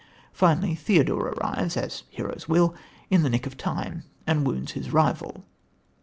Finally, 0.33 0.73
Theodore 0.73 1.27
arrives, 1.27 1.77
as 1.77 2.05
heroes 2.09 2.49
will, 2.49 2.73
in 3.11 3.21
the 3.21 3.29
nick 3.29 3.45
of 3.45 3.55
time, 3.55 4.01
and 4.25 4.47
wounds 4.47 4.71
his 4.71 4.91
rival. 4.91 5.45